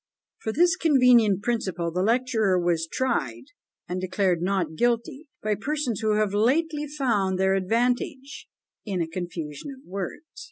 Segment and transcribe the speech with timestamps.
[0.39, 3.43] For this convenient principle the lecturer was tried,
[3.87, 8.47] and declared not guilty by persons who have lately found their advantage
[8.83, 10.23] in a confusion of words.